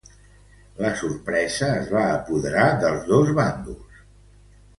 [0.85, 4.03] La sorpresa es va apoderar dels dos bàndols.